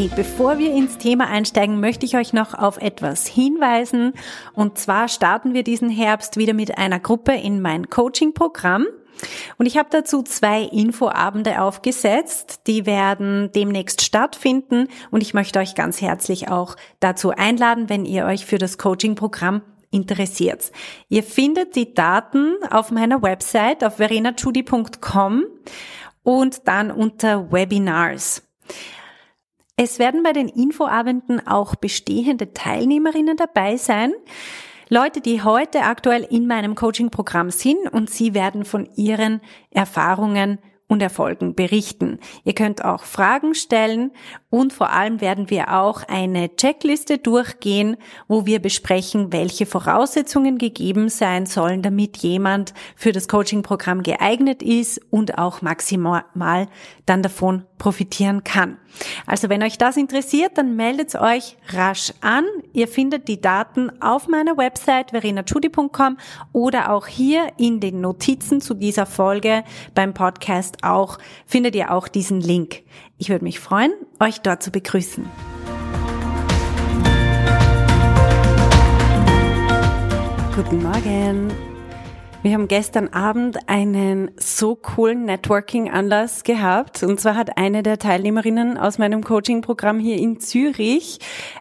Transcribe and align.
Hey, 0.00 0.08
bevor 0.16 0.56
wir 0.56 0.72
ins 0.72 0.96
Thema 0.96 1.28
einsteigen, 1.28 1.78
möchte 1.78 2.06
ich 2.06 2.16
euch 2.16 2.32
noch 2.32 2.54
auf 2.54 2.78
etwas 2.78 3.26
hinweisen. 3.26 4.14
Und 4.54 4.78
zwar 4.78 5.08
starten 5.08 5.52
wir 5.52 5.62
diesen 5.62 5.90
Herbst 5.90 6.38
wieder 6.38 6.54
mit 6.54 6.78
einer 6.78 6.98
Gruppe 6.98 7.32
in 7.32 7.60
mein 7.60 7.90
Coaching-Programm. 7.90 8.86
Und 9.58 9.66
ich 9.66 9.76
habe 9.76 9.90
dazu 9.92 10.22
zwei 10.22 10.62
Infoabende 10.62 11.60
aufgesetzt, 11.60 12.62
die 12.66 12.86
werden 12.86 13.50
demnächst 13.54 14.00
stattfinden 14.00 14.88
und 15.10 15.20
ich 15.20 15.34
möchte 15.34 15.58
euch 15.58 15.74
ganz 15.74 16.00
herzlich 16.00 16.48
auch 16.48 16.76
dazu 17.00 17.32
einladen, 17.32 17.90
wenn 17.90 18.06
ihr 18.06 18.24
euch 18.24 18.46
für 18.46 18.56
das 18.56 18.78
Coaching-Programm 18.78 19.60
interessiert. 19.90 20.72
Ihr 21.10 21.24
findet 21.24 21.76
die 21.76 21.92
Daten 21.92 22.54
auf 22.70 22.90
meiner 22.90 23.20
Website 23.20 23.84
auf 23.84 23.96
verenachudi.com 23.96 25.44
und 26.22 26.66
dann 26.66 26.90
unter 26.90 27.52
Webinars. 27.52 28.44
Es 29.82 29.98
werden 29.98 30.22
bei 30.22 30.34
den 30.34 30.48
Infoabenden 30.48 31.46
auch 31.46 31.74
bestehende 31.74 32.52
Teilnehmerinnen 32.52 33.38
dabei 33.38 33.78
sein. 33.78 34.12
Leute, 34.90 35.22
die 35.22 35.42
heute 35.42 35.84
aktuell 35.84 36.22
in 36.22 36.46
meinem 36.46 36.74
Coaching-Programm 36.74 37.48
sind 37.48 37.90
und 37.90 38.10
sie 38.10 38.34
werden 38.34 38.66
von 38.66 38.90
ihren 38.96 39.40
Erfahrungen 39.70 40.58
und 40.90 41.00
Erfolgen 41.02 41.54
berichten. 41.54 42.18
Ihr 42.42 42.52
könnt 42.52 42.84
auch 42.84 43.04
Fragen 43.04 43.54
stellen 43.54 44.10
und 44.50 44.72
vor 44.72 44.90
allem 44.90 45.20
werden 45.20 45.48
wir 45.48 45.72
auch 45.80 46.02
eine 46.08 46.56
Checkliste 46.56 47.18
durchgehen, 47.18 47.96
wo 48.26 48.44
wir 48.44 48.58
besprechen, 48.58 49.32
welche 49.32 49.66
Voraussetzungen 49.66 50.58
gegeben 50.58 51.08
sein 51.08 51.46
sollen, 51.46 51.82
damit 51.82 52.16
jemand 52.18 52.74
für 52.96 53.12
das 53.12 53.28
Coaching-Programm 53.28 54.02
geeignet 54.02 54.64
ist 54.64 55.00
und 55.10 55.38
auch 55.38 55.62
maximal 55.62 56.66
dann 57.06 57.22
davon 57.22 57.64
profitieren 57.78 58.42
kann. 58.42 58.76
Also 59.26 59.48
wenn 59.48 59.62
euch 59.62 59.78
das 59.78 59.96
interessiert, 59.96 60.58
dann 60.58 60.76
meldet 60.76 61.14
euch 61.14 61.56
rasch 61.68 62.12
an. 62.20 62.44
Ihr 62.72 62.88
findet 62.88 63.28
die 63.28 63.40
Daten 63.40 63.90
auf 64.02 64.28
meiner 64.28 64.56
Website 64.56 65.10
verenachudi.com 65.10 66.18
oder 66.52 66.92
auch 66.92 67.06
hier 67.06 67.48
in 67.56 67.80
den 67.80 68.00
Notizen 68.00 68.60
zu 68.60 68.74
dieser 68.74 69.06
Folge 69.06 69.64
beim 69.94 70.14
Podcast 70.14 70.79
auch 70.82 71.18
findet 71.46 71.74
ihr 71.74 71.90
auch 71.92 72.08
diesen 72.08 72.40
Link. 72.40 72.82
Ich 73.18 73.28
würde 73.28 73.44
mich 73.44 73.60
freuen, 73.60 73.92
euch 74.18 74.40
dort 74.40 74.62
zu 74.62 74.70
begrüßen. 74.70 75.24
Guten 80.54 80.82
Morgen. 80.82 81.50
Wir 82.42 82.54
haben 82.54 82.68
gestern 82.68 83.08
Abend 83.08 83.68
einen 83.68 84.30
so 84.36 84.74
coolen 84.74 85.26
Networking-Anlass 85.26 86.42
gehabt. 86.42 87.02
Und 87.02 87.20
zwar 87.20 87.34
hat 87.36 87.58
eine 87.58 87.82
der 87.82 87.98
Teilnehmerinnen 87.98 88.78
aus 88.78 88.96
meinem 88.96 89.22
Coaching-Programm 89.22 89.98
hier 89.98 90.16
in 90.16 90.40
Zürich 90.40 91.18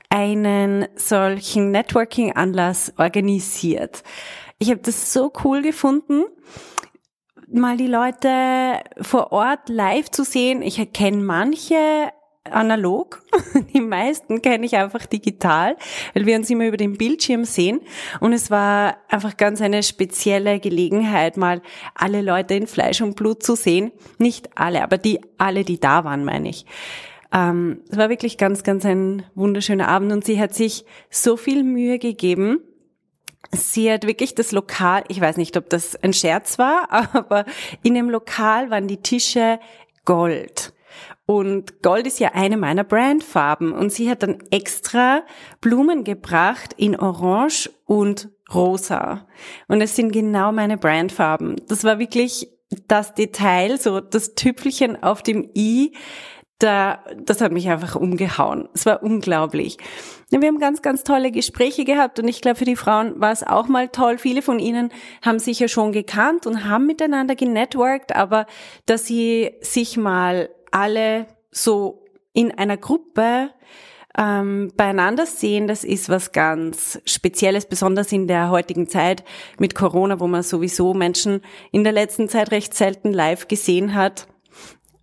einen 0.10 0.88
solchen 0.96 1.72
Networking-Anlass 1.72 2.94
organisiert. 2.98 4.04
Ich 4.58 4.70
habe 4.70 4.80
das 4.80 5.12
so 5.12 5.34
cool 5.44 5.62
gefunden 5.62 6.24
mal 7.52 7.78
die 7.78 7.88
Leute 7.88 8.82
vor 9.02 9.32
Ort 9.32 9.70
live 9.70 10.10
zu 10.10 10.24
sehen. 10.24 10.62
Ich 10.62 10.94
kenne 10.94 11.18
manche 11.24 12.12
analog. 12.52 13.22
Die 13.74 13.82
meisten 13.82 14.42
kenne 14.42 14.66
ich 14.66 14.76
einfach 14.76 15.06
digital, 15.06 15.78
weil 16.14 16.26
wir 16.26 16.36
uns 16.36 16.50
immer 16.50 16.68
über 16.68 16.78
den 16.78 16.98
Bildschirm 16.98 17.46
sehen. 17.46 17.82
Und 18.20 18.34
es 18.34 18.50
war 18.50 18.98
einfach 19.08 19.38
ganz 19.38 19.62
eine 19.62 19.84
spezielle 19.84 20.60
Gelegenheit, 20.60 21.38
mal 21.38 21.62
alle 21.96 22.22
Leute 22.22 22.56
in 22.56 22.68
Fleisch 22.68 23.02
und 23.02 23.16
Blut 23.16 23.44
zu 23.44 23.56
sehen. 23.56 23.92
Nicht 24.18 24.58
alle, 24.58 24.84
aber 24.84 24.98
die, 24.98 25.20
alle, 25.38 25.64
die 25.64 25.80
da 25.80 26.04
waren, 26.04 26.26
meine 26.26 26.50
ich. 26.50 26.66
Ähm, 27.32 27.82
es 27.90 27.98
war 27.98 28.10
wirklich 28.10 28.38
ganz, 28.38 28.64
ganz 28.64 28.86
ein 28.86 29.24
wunderschöner 29.36 29.88
Abend 29.88 30.12
und 30.12 30.26
sie 30.26 30.40
hat 30.40 30.56
sich 30.56 30.86
so 31.12 31.38
viel 31.38 31.64
Mühe 31.64 32.00
gegeben, 32.00 32.60
Sie 33.52 33.92
hat 33.92 34.06
wirklich 34.06 34.36
das 34.36 34.52
Lokal, 34.52 35.04
ich 35.08 35.20
weiß 35.20 35.38
nicht, 35.38 35.58
ob 35.58 35.70
das 35.70 35.96
ein 35.96 36.14
Scherz 36.14 36.60
war, 36.60 36.92
aber 37.14 37.46
in 37.84 37.94
dem 37.94 38.10
Lokal 38.10 38.70
waren 38.70 38.88
die 38.88 39.02
Tische 39.02 39.60
Gold. 40.06 40.74
Und 41.26 41.84
Gold 41.84 42.08
ist 42.08 42.20
ja 42.20 42.32
eine 42.34 42.58
meiner 42.58 42.84
Brandfarben. 42.84 43.72
Und 43.72 43.92
sie 43.92 44.10
hat 44.10 44.24
dann 44.24 44.40
extra 44.50 45.22
Blumen 45.62 46.04
gebracht 46.04 46.74
in 46.76 47.00
Orange 47.00 47.70
und 47.86 48.30
Rosa. 48.52 49.28
Und 49.68 49.82
es 49.82 49.96
sind 49.96 50.12
genau 50.12 50.52
meine 50.52 50.78
Brandfarben. 50.78 51.58
Das 51.68 51.84
war 51.84 52.00
wirklich 52.00 52.50
das 52.88 53.14
Detail, 53.14 53.80
so 53.80 54.00
das 54.00 54.34
Tüpfelchen 54.34 55.04
auf 55.04 55.22
dem 55.22 55.50
i, 55.56 55.94
da, 56.60 57.00
das 57.16 57.40
hat 57.40 57.54
mich 57.54 57.70
einfach 57.70 57.96
umgehauen. 57.96 58.68
Es 58.74 58.86
war 58.86 59.02
unglaublich. 59.02 59.78
Wir 60.30 60.48
haben 60.48 60.60
ganz, 60.60 60.82
ganz 60.82 61.04
tolle 61.04 61.32
Gespräche 61.32 61.86
gehabt 61.86 62.20
und 62.20 62.28
ich 62.28 62.42
glaube, 62.42 62.58
für 62.58 62.66
die 62.66 62.76
Frauen 62.76 63.20
war 63.20 63.32
es 63.32 63.44
auch 63.44 63.68
mal 63.68 63.88
toll. 63.88 64.18
Viele 64.18 64.42
von 64.42 64.60
ihnen 64.60 64.92
haben 65.22 65.40
sich 65.40 65.60
ja 65.60 65.70
schon 65.70 65.94
gekannt 65.94 66.46
und 66.46 66.66
haben 66.66 66.86
miteinander 66.86 67.36
genetworked, 67.36 68.16
aber 68.16 68.46
dass 68.86 69.06
sie 69.08 69.52
sich 69.62 69.98
mal 69.98 70.50
alle 70.72 71.28
so 71.50 72.06
in 72.34 72.52
einer 72.52 72.78
Gruppe 72.78 73.52
ähm, 74.18 74.72
beieinander 74.76 75.26
sehen, 75.26 75.68
das 75.68 75.86
ist 75.86 76.10
was 76.10 76.34
ganz 76.34 77.00
Spezielles, 77.06 77.68
besonders 77.68 78.12
in 78.12 78.28
der 78.28 78.50
heutigen 78.50 78.90
Zeit 78.90 79.24
mit 79.60 79.76
Corona, 79.76 80.20
wo 80.20 80.28
man 80.28 80.44
sowieso 80.44 80.94
Menschen 80.94 81.42
in 81.72 81.86
der 81.86 81.94
letzten 81.94 82.28
Zeit 82.28 82.52
recht 82.52 82.74
selten 82.74 83.14
live 83.14 83.48
gesehen 83.48 83.96
hat. 83.96 84.28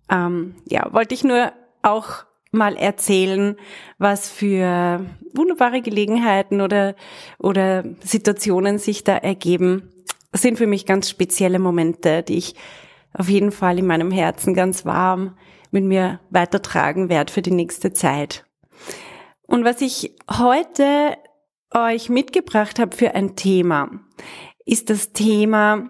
Ähm, 0.09 0.55
ja, 0.65 0.91
wollte 0.93 1.13
ich 1.13 1.23
nur 1.23 1.51
auch 1.81 2.25
mal 2.51 2.75
erzählen, 2.75 3.57
was 3.97 4.29
für 4.29 5.05
wunderbare 5.33 5.81
Gelegenheiten 5.81 6.61
oder, 6.61 6.95
oder 7.39 7.83
Situationen 8.01 8.79
sich 8.79 9.03
da 9.03 9.17
ergeben. 9.17 9.91
Das 10.31 10.41
sind 10.41 10.57
für 10.57 10.67
mich 10.67 10.85
ganz 10.85 11.09
spezielle 11.09 11.59
Momente, 11.59 12.23
die 12.23 12.37
ich 12.37 12.55
auf 13.13 13.29
jeden 13.29 13.51
Fall 13.51 13.79
in 13.79 13.87
meinem 13.87 14.11
Herzen 14.11 14.53
ganz 14.53 14.85
warm 14.85 15.37
mit 15.71 15.83
mir 15.83 16.19
weitertragen 16.29 17.09
werde 17.09 17.33
für 17.33 17.41
die 17.41 17.51
nächste 17.51 17.93
Zeit. 17.93 18.45
Und 19.43 19.63
was 19.65 19.81
ich 19.81 20.15
heute 20.29 21.17
euch 21.73 22.09
mitgebracht 22.09 22.79
habe 22.79 22.95
für 22.95 23.15
ein 23.15 23.35
Thema, 23.35 23.89
ist 24.65 24.89
das 24.89 25.13
Thema, 25.13 25.89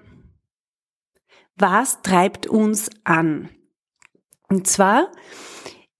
was 1.55 2.01
treibt 2.01 2.47
uns 2.47 2.89
an? 3.03 3.49
Und 4.49 4.67
zwar 4.67 5.11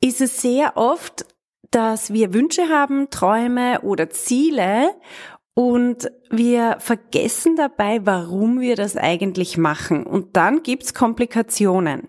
ist 0.01 0.21
es 0.21 0.41
sehr 0.41 0.77
oft, 0.77 1.25
dass 1.71 2.13
wir 2.13 2.33
Wünsche 2.33 2.69
haben, 2.69 3.09
Träume 3.09 3.81
oder 3.81 4.09
Ziele 4.09 4.91
und 5.53 6.11
wir 6.29 6.77
vergessen 6.79 7.55
dabei, 7.55 8.05
warum 8.05 8.59
wir 8.59 8.75
das 8.75 8.95
eigentlich 8.95 9.57
machen. 9.57 10.05
Und 10.05 10.37
dann 10.37 10.63
gibt's 10.63 10.93
Komplikationen. 10.93 12.07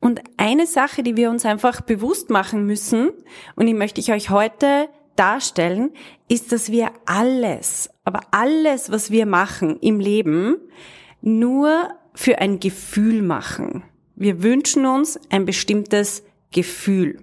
Und 0.00 0.22
eine 0.38 0.66
Sache, 0.66 1.02
die 1.02 1.16
wir 1.16 1.30
uns 1.30 1.44
einfach 1.44 1.82
bewusst 1.82 2.30
machen 2.30 2.66
müssen, 2.66 3.10
und 3.54 3.66
die 3.66 3.74
möchte 3.74 4.00
ich 4.00 4.12
euch 4.12 4.30
heute 4.30 4.88
darstellen, 5.16 5.92
ist, 6.28 6.52
dass 6.52 6.72
wir 6.72 6.90
alles, 7.06 7.90
aber 8.04 8.20
alles, 8.30 8.90
was 8.90 9.10
wir 9.10 9.26
machen 9.26 9.78
im 9.80 10.00
Leben, 10.00 10.56
nur 11.20 11.90
für 12.14 12.38
ein 12.38 12.60
Gefühl 12.60 13.22
machen. 13.22 13.84
Wir 14.16 14.42
wünschen 14.42 14.86
uns 14.86 15.18
ein 15.30 15.44
bestimmtes 15.44 16.22
Gefühl. 16.52 17.18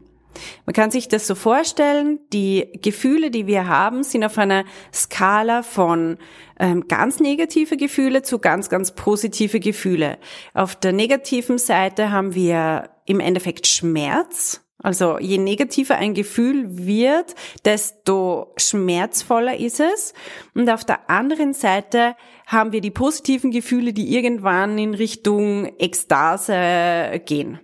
Man 0.65 0.73
kann 0.73 0.91
sich 0.91 1.07
das 1.07 1.27
so 1.27 1.35
vorstellen, 1.35 2.19
die 2.31 2.69
Gefühle, 2.81 3.31
die 3.31 3.47
wir 3.47 3.67
haben, 3.67 4.03
sind 4.03 4.23
auf 4.23 4.37
einer 4.37 4.65
Skala 4.93 5.63
von 5.63 6.17
ähm, 6.59 6.87
ganz 6.87 7.19
negative 7.19 7.77
Gefühle 7.77 8.21
zu 8.21 8.39
ganz, 8.39 8.69
ganz 8.69 8.93
positive 8.93 9.59
Gefühle. 9.59 10.17
Auf 10.53 10.75
der 10.75 10.93
negativen 10.93 11.57
Seite 11.57 12.11
haben 12.11 12.33
wir 12.33 12.89
im 13.05 13.19
Endeffekt 13.19 13.67
Schmerz. 13.67 14.61
Also 14.83 15.19
je 15.19 15.37
negativer 15.37 15.95
ein 15.95 16.13
Gefühl 16.13 16.65
wird, 16.85 17.35
desto 17.65 18.53
schmerzvoller 18.57 19.57
ist 19.57 19.79
es. 19.79 20.13
Und 20.55 20.69
auf 20.69 20.83
der 20.83 21.09
anderen 21.09 21.53
Seite 21.53 22.15
haben 22.47 22.71
wir 22.71 22.81
die 22.81 22.91
positiven 22.91 23.51
Gefühle, 23.51 23.93
die 23.93 24.15
irgendwann 24.15 24.77
in 24.77 24.93
Richtung 24.93 25.65
Ekstase 25.77 27.21
gehen. 27.25 27.59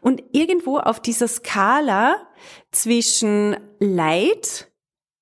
Und 0.00 0.22
irgendwo 0.32 0.78
auf 0.78 1.00
dieser 1.00 1.28
Skala 1.28 2.16
zwischen 2.70 3.56
Leid 3.78 4.70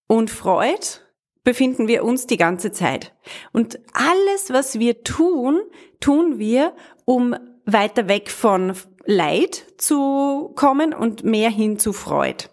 und 0.07 0.31
Freud 0.31 1.01
befinden 1.43 1.89
wir 1.89 2.05
uns 2.05 2.27
die 2.27 2.37
ganze 2.37 2.73
Zeit. 2.73 3.13
Und 3.53 3.79
alles, 3.93 4.51
was 4.51 4.79
wir 4.79 5.03
tun, 5.03 5.61
tun 6.01 6.39
wir, 6.39 6.75
um 7.05 7.35
weiter 7.67 8.09
weg 8.09 8.31
von 8.31 8.75
Leid 9.11 9.67
zu 9.77 10.53
kommen 10.55 10.95
und 10.95 11.25
mehr 11.25 11.51
hin 11.51 11.79
zu 11.79 11.93
Freud. 11.93 12.49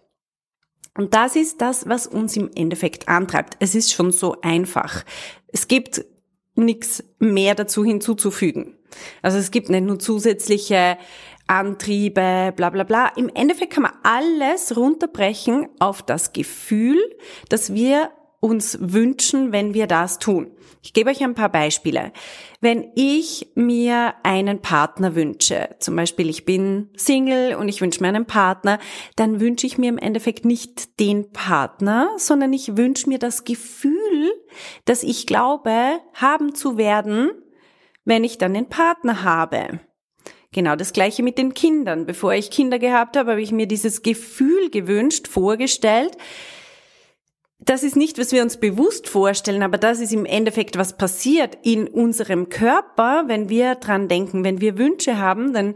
Und 0.97 1.13
das 1.13 1.35
ist 1.35 1.61
das, 1.61 1.87
was 1.87 2.07
uns 2.07 2.35
im 2.35 2.49
Endeffekt 2.55 3.07
antreibt. 3.07 3.55
Es 3.59 3.75
ist 3.75 3.93
schon 3.93 4.11
so 4.11 4.41
einfach. 4.41 5.05
Es 5.47 5.67
gibt 5.67 6.03
nichts 6.55 7.03
mehr 7.19 7.53
dazu 7.53 7.85
hinzuzufügen. 7.85 8.75
Also 9.21 9.37
es 9.37 9.51
gibt 9.51 9.69
nicht 9.69 9.85
nur 9.85 9.99
zusätzliche 9.99 10.97
Antriebe, 11.45 12.51
bla 12.55 12.71
bla 12.71 12.83
bla. 12.83 13.07
Im 13.15 13.29
Endeffekt 13.29 13.73
kann 13.73 13.83
man 13.83 13.93
alles 14.01 14.75
runterbrechen 14.75 15.69
auf 15.79 16.01
das 16.01 16.33
Gefühl, 16.33 16.97
dass 17.49 17.73
wir 17.73 18.09
uns 18.39 18.77
wünschen, 18.79 19.51
wenn 19.51 19.73
wir 19.73 19.87
das 19.87 20.19
tun. 20.19 20.51
Ich 20.83 20.93
gebe 20.93 21.09
euch 21.09 21.23
ein 21.23 21.35
paar 21.35 21.49
Beispiele. 21.49 22.13
Wenn 22.61 22.91
ich 22.95 23.51
mir 23.55 24.13
einen 24.23 24.61
Partner 24.61 25.15
wünsche, 25.15 25.75
zum 25.79 25.95
Beispiel 25.95 26.29
ich 26.29 26.45
bin 26.45 26.89
Single 26.95 27.55
und 27.55 27.67
ich 27.67 27.81
wünsche 27.81 28.01
mir 28.01 28.09
einen 28.09 28.25
Partner, 28.25 28.79
dann 29.15 29.39
wünsche 29.39 29.67
ich 29.67 29.77
mir 29.77 29.89
im 29.89 29.97
Endeffekt 29.97 30.45
nicht 30.45 30.99
den 30.99 31.31
Partner, 31.31 32.09
sondern 32.17 32.53
ich 32.53 32.77
wünsche 32.77 33.09
mir 33.09 33.19
das 33.19 33.43
Gefühl, 33.43 34.31
dass 34.85 35.03
ich 35.03 35.25
glaube, 35.25 35.99
haben 36.13 36.55
zu 36.55 36.77
werden, 36.77 37.31
wenn 38.05 38.23
ich 38.23 38.37
dann 38.37 38.53
den 38.53 38.69
Partner 38.69 39.23
habe. 39.23 39.79
Genau 40.53 40.75
das 40.75 40.93
gleiche 40.93 41.23
mit 41.23 41.37
den 41.37 41.53
Kindern. 41.53 42.05
Bevor 42.05 42.33
ich 42.33 42.49
Kinder 42.49 42.79
gehabt 42.79 43.17
habe, 43.17 43.31
habe 43.31 43.41
ich 43.41 43.51
mir 43.51 43.67
dieses 43.67 44.01
Gefühl 44.01 44.69
gewünscht, 44.69 45.27
vorgestellt, 45.27 46.17
das 47.59 47.83
ist 47.83 47.95
nicht, 47.95 48.19
was 48.19 48.31
wir 48.31 48.43
uns 48.43 48.57
bewusst 48.57 49.09
vorstellen, 49.09 49.63
aber 49.63 49.77
das 49.77 49.99
ist 49.99 50.13
im 50.13 50.25
Endeffekt, 50.25 50.77
was 50.77 50.97
passiert 50.97 51.57
in 51.63 51.87
unserem 51.87 52.49
Körper, 52.49 53.23
wenn 53.27 53.49
wir 53.49 53.75
dran 53.75 54.07
denken. 54.07 54.43
Wenn 54.43 54.61
wir 54.61 54.77
Wünsche 54.77 55.17
haben, 55.17 55.53
dann, 55.53 55.75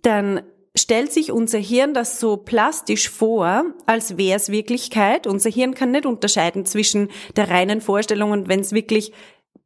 dann 0.00 0.42
stellt 0.74 1.12
sich 1.12 1.30
unser 1.30 1.58
Hirn 1.58 1.92
das 1.92 2.18
so 2.18 2.38
plastisch 2.38 3.10
vor, 3.10 3.66
als 3.84 4.16
wäre 4.16 4.36
es 4.36 4.50
Wirklichkeit. 4.50 5.26
Unser 5.26 5.50
Hirn 5.50 5.74
kann 5.74 5.90
nicht 5.90 6.06
unterscheiden 6.06 6.64
zwischen 6.64 7.08
der 7.36 7.50
reinen 7.50 7.82
Vorstellung 7.82 8.30
und 8.30 8.48
wenn 8.48 8.60
es 8.60 8.72
wirklich 8.72 9.12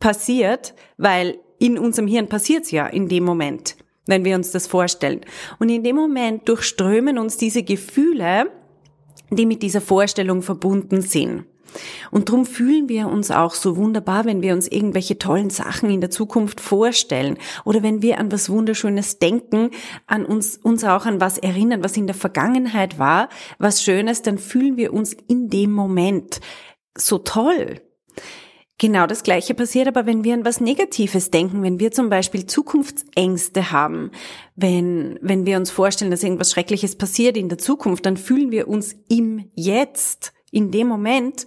passiert, 0.01 0.75
weil 0.97 1.39
in 1.59 1.79
unserem 1.79 2.09
Hirn 2.09 2.29
passiert 2.29 2.65
es 2.65 2.71
ja 2.73 2.87
in 2.87 3.09
dem 3.09 3.25
Moment, 3.25 3.77
wenn 4.07 4.25
wir 4.25 4.35
uns 4.35 4.51
das 4.51 4.67
vorstellen. 4.67 5.21
Und 5.61 5.69
in 5.69 5.85
dem 5.85 5.97
Moment 5.97 6.49
durchströmen 6.49 7.19
uns 7.19 7.37
diese 7.37 7.63
Gefühle, 7.63 8.51
die 9.31 9.47
mit 9.47 9.63
dieser 9.63 9.81
Vorstellung 9.81 10.43
verbunden 10.43 11.03
sind. 11.03 11.45
Und 12.11 12.29
darum 12.29 12.47
fühlen 12.47 12.89
wir 12.89 13.09
uns 13.09 13.31
auch 13.31 13.55
so 13.55 13.77
wunderbar, 13.77 14.25
wenn 14.25 14.43
wir 14.43 14.55
uns 14.55 14.69
irgendwelche 14.69 15.19
tollen 15.19 15.51
Sachen 15.51 15.91
in 15.91 16.01
der 16.01 16.11
Zukunft 16.11 16.61
vorstellen 16.61 17.39
oder 17.65 17.83
wenn 17.83 18.03
wir 18.03 18.19
an 18.19 18.33
was 18.33 18.49
Wunderschönes 18.49 19.19
denken, 19.19 19.71
an 20.07 20.25
uns, 20.25 20.57
uns 20.57 20.85
auch 20.85 21.07
an 21.07 21.21
was 21.21 21.39
erinnern, 21.39 21.85
was 21.85 21.97
in 21.97 22.07
der 22.07 22.15
Vergangenheit 22.15 22.99
war, 22.99 23.29
was 23.59 23.83
Schönes, 23.83 24.23
dann 24.23 24.39
fühlen 24.39 24.77
wir 24.77 24.93
uns 24.93 25.13
in 25.13 25.51
dem 25.51 25.73
Moment 25.73 26.41
so 26.97 27.19
toll. 27.19 27.81
Genau 28.79 29.07
das 29.07 29.23
Gleiche 29.23 29.55
passiert 29.55 29.89
aber, 29.89 30.05
wenn 30.05 30.23
wir 30.23 30.35
an 30.35 30.45
was 30.45 30.61
Negatives 30.61 31.31
denken, 31.31 31.63
wenn 31.63 31.81
wir 31.81 31.93
zum 31.93 32.11
Beispiel 32.11 32.45
Zukunftsängste 32.45 33.73
haben, 33.73 34.11
wenn, 34.55 35.19
wenn 35.23 35.47
wir 35.47 35.57
uns 35.57 35.71
vorstellen, 35.71 36.11
dass 36.11 36.23
irgendwas 36.23 36.51
Schreckliches 36.51 36.97
passiert 36.97 37.39
in 37.39 37.49
der 37.49 37.57
Zukunft, 37.57 38.05
dann 38.05 38.19
fühlen 38.19 38.51
wir 38.51 38.69
uns 38.69 38.95
im 39.09 39.51
Jetzt, 39.55 40.35
in 40.51 40.71
dem 40.71 40.89
Moment, 40.89 41.47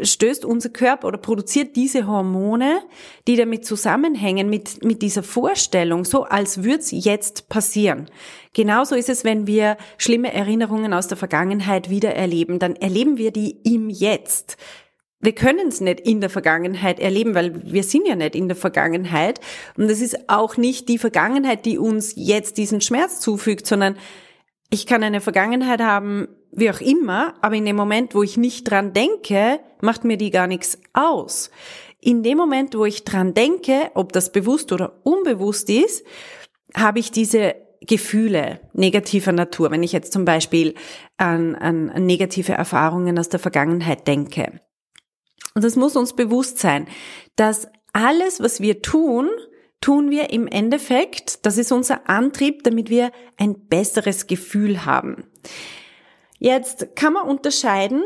stößt 0.00 0.44
unser 0.44 0.68
Körper 0.68 1.08
oder 1.08 1.18
produziert 1.18 1.74
diese 1.74 2.06
Hormone, 2.06 2.80
die 3.26 3.34
damit 3.34 3.64
zusammenhängen 3.64 4.48
mit, 4.48 4.84
mit 4.84 5.02
dieser 5.02 5.24
Vorstellung, 5.24 6.04
so 6.04 6.24
als 6.24 6.62
würde 6.62 6.78
es 6.78 6.90
jetzt 6.92 7.48
passieren. 7.48 8.08
Genauso 8.52 8.94
ist 8.94 9.08
es, 9.08 9.24
wenn 9.24 9.46
wir 9.46 9.76
schlimme 9.98 10.32
Erinnerungen 10.32 10.92
aus 10.92 11.08
der 11.08 11.16
Vergangenheit 11.16 11.90
wieder 11.90 12.14
erleben, 12.14 12.58
dann 12.58 12.76
erleben 12.76 13.16
wir 13.16 13.32
die 13.32 13.58
im 13.64 13.90
Jetzt 13.90 14.56
wir 15.26 15.34
können 15.34 15.68
es 15.68 15.80
nicht 15.80 15.98
in 15.98 16.20
der 16.20 16.30
Vergangenheit 16.30 17.00
erleben, 17.00 17.34
weil 17.34 17.60
wir 17.64 17.82
sind 17.82 18.06
ja 18.06 18.14
nicht 18.14 18.36
in 18.36 18.46
der 18.46 18.56
Vergangenheit. 18.56 19.40
Und 19.76 19.90
es 19.90 20.00
ist 20.00 20.30
auch 20.30 20.56
nicht 20.56 20.88
die 20.88 20.98
Vergangenheit, 20.98 21.66
die 21.66 21.78
uns 21.78 22.12
jetzt 22.14 22.58
diesen 22.58 22.80
Schmerz 22.80 23.18
zufügt, 23.18 23.66
sondern 23.66 23.96
ich 24.70 24.86
kann 24.86 25.02
eine 25.02 25.20
Vergangenheit 25.20 25.80
haben, 25.80 26.28
wie 26.52 26.70
auch 26.70 26.80
immer, 26.80 27.34
aber 27.42 27.56
in 27.56 27.64
dem 27.64 27.74
Moment, 27.74 28.14
wo 28.14 28.22
ich 28.22 28.36
nicht 28.36 28.70
dran 28.70 28.92
denke, 28.92 29.58
macht 29.80 30.04
mir 30.04 30.16
die 30.16 30.30
gar 30.30 30.46
nichts 30.46 30.78
aus. 30.92 31.50
In 32.00 32.22
dem 32.22 32.38
Moment, 32.38 32.76
wo 32.76 32.84
ich 32.84 33.02
dran 33.02 33.34
denke, 33.34 33.90
ob 33.94 34.12
das 34.12 34.30
bewusst 34.30 34.70
oder 34.70 35.00
unbewusst 35.02 35.68
ist, 35.68 36.06
habe 36.72 37.00
ich 37.00 37.10
diese 37.10 37.56
Gefühle 37.80 38.60
negativer 38.74 39.32
Natur, 39.32 39.72
wenn 39.72 39.82
ich 39.82 39.92
jetzt 39.92 40.12
zum 40.12 40.24
Beispiel 40.24 40.74
an, 41.16 41.56
an, 41.56 41.90
an 41.90 42.06
negative 42.06 42.52
Erfahrungen 42.52 43.18
aus 43.18 43.28
der 43.28 43.40
Vergangenheit 43.40 44.06
denke. 44.06 44.60
Und 45.56 45.64
das 45.64 45.74
muss 45.74 45.96
uns 45.96 46.12
bewusst 46.12 46.58
sein, 46.58 46.86
dass 47.34 47.66
alles, 47.94 48.40
was 48.40 48.60
wir 48.60 48.82
tun, 48.82 49.30
tun 49.80 50.10
wir 50.10 50.28
im 50.28 50.46
Endeffekt, 50.46 51.46
das 51.46 51.56
ist 51.56 51.72
unser 51.72 52.10
Antrieb, 52.10 52.62
damit 52.62 52.90
wir 52.90 53.10
ein 53.38 53.66
besseres 53.66 54.26
Gefühl 54.26 54.84
haben. 54.84 55.24
Jetzt 56.38 56.94
kann 56.94 57.14
man 57.14 57.26
unterscheiden, 57.26 58.02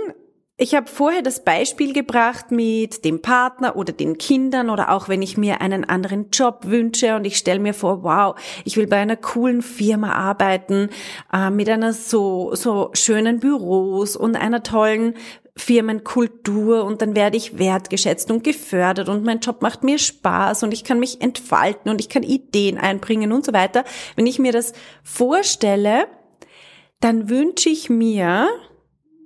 ich 0.58 0.76
habe 0.76 0.86
vorher 0.88 1.22
das 1.22 1.42
Beispiel 1.42 1.92
gebracht 1.92 2.52
mit 2.52 3.04
dem 3.04 3.20
Partner 3.20 3.74
oder 3.74 3.94
den 3.94 4.16
Kindern 4.18 4.70
oder 4.70 4.90
auch 4.90 5.08
wenn 5.08 5.22
ich 5.22 5.36
mir 5.36 5.60
einen 5.60 5.84
anderen 5.84 6.28
Job 6.30 6.66
wünsche 6.66 7.16
und 7.16 7.24
ich 7.24 7.36
stelle 7.36 7.58
mir 7.58 7.74
vor, 7.74 8.04
wow, 8.04 8.36
ich 8.64 8.76
will 8.76 8.86
bei 8.86 8.98
einer 8.98 9.16
coolen 9.16 9.62
Firma 9.62 10.12
arbeiten, 10.12 10.90
äh, 11.32 11.50
mit 11.50 11.68
einer 11.68 11.94
so, 11.94 12.54
so 12.54 12.90
schönen 12.92 13.40
Büros 13.40 14.16
und 14.16 14.36
einer 14.36 14.62
tollen 14.62 15.14
Firmenkultur 15.60 16.84
und 16.84 17.02
dann 17.02 17.14
werde 17.14 17.36
ich 17.36 17.58
wertgeschätzt 17.58 18.30
und 18.30 18.42
gefördert 18.42 19.08
und 19.08 19.24
mein 19.24 19.40
Job 19.40 19.62
macht 19.62 19.84
mir 19.84 19.98
Spaß 19.98 20.62
und 20.62 20.72
ich 20.72 20.84
kann 20.84 20.98
mich 20.98 21.20
entfalten 21.20 21.90
und 21.90 22.00
ich 22.00 22.08
kann 22.08 22.22
Ideen 22.22 22.78
einbringen 22.78 23.32
und 23.32 23.44
so 23.44 23.52
weiter. 23.52 23.84
Wenn 24.16 24.26
ich 24.26 24.38
mir 24.38 24.52
das 24.52 24.72
vorstelle, 25.02 26.06
dann 27.00 27.28
wünsche 27.28 27.68
ich 27.68 27.90
mir, 27.90 28.48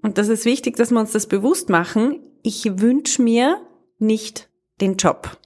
und 0.03 0.19
das 0.19 0.29
ist 0.29 0.45
wichtig, 0.45 0.77
dass 0.77 0.91
wir 0.91 1.01
uns 1.01 1.13
das 1.13 1.27
bewusst 1.27 1.69
machen, 1.69 2.21
ich 2.43 2.81
wünsche 2.81 3.23
mir 3.23 3.61
nicht 3.99 4.49
den 4.81 4.97
Job. 4.97 5.39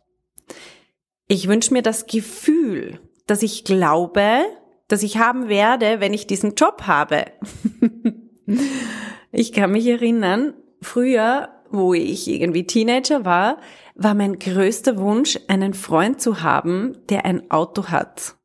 Ich 1.28 1.48
wünsche 1.48 1.72
mir 1.72 1.82
das 1.82 2.06
Gefühl, 2.06 3.00
dass 3.26 3.42
ich 3.42 3.64
glaube, 3.64 4.44
dass 4.88 5.02
ich 5.02 5.18
haben 5.18 5.48
werde, 5.48 6.00
wenn 6.00 6.14
ich 6.14 6.26
diesen 6.26 6.54
Job 6.54 6.82
habe. 6.86 7.26
ich 9.32 9.52
kann 9.52 9.70
mich 9.70 9.86
erinnern, 9.86 10.54
früher, 10.80 11.50
wo 11.70 11.94
ich 11.94 12.28
irgendwie 12.28 12.66
Teenager 12.66 13.24
war, 13.24 13.58
war 13.94 14.14
mein 14.14 14.38
größter 14.38 14.98
Wunsch, 14.98 15.38
einen 15.48 15.74
Freund 15.74 16.20
zu 16.20 16.42
haben, 16.42 16.96
der 17.08 17.24
ein 17.24 17.50
Auto 17.50 17.86
hat. 17.88 18.36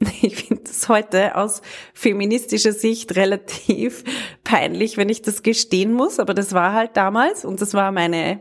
Ich 0.22 0.36
finde 0.36 0.64
das 0.64 0.88
heute 0.88 1.36
aus 1.36 1.62
feministischer 1.94 2.72
Sicht 2.72 3.16
relativ 3.16 4.04
peinlich, 4.42 4.96
wenn 4.96 5.08
ich 5.08 5.22
das 5.22 5.42
gestehen 5.42 5.92
muss, 5.92 6.18
aber 6.18 6.34
das 6.34 6.52
war 6.52 6.72
halt 6.72 6.96
damals 6.96 7.44
und 7.44 7.62
das 7.62 7.74
war 7.74 7.92
meine, 7.92 8.40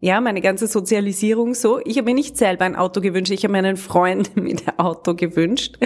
ja, 0.00 0.20
meine 0.20 0.40
ganze 0.40 0.66
Sozialisierung 0.66 1.54
so. 1.54 1.80
Ich 1.84 1.98
habe 1.98 2.06
mir 2.06 2.14
nicht 2.14 2.36
selber 2.36 2.64
ein 2.64 2.76
Auto 2.76 3.00
gewünscht, 3.00 3.32
ich 3.32 3.44
habe 3.44 3.52
mir 3.52 3.58
einen 3.58 3.76
Freund 3.76 4.36
mit 4.36 4.78
Auto 4.78 5.14
gewünscht 5.14 5.78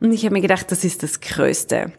und 0.00 0.12
ich 0.12 0.24
habe 0.24 0.34
mir 0.34 0.42
gedacht, 0.42 0.70
das 0.70 0.84
ist 0.84 1.02
das 1.02 1.20
Größte 1.20 1.92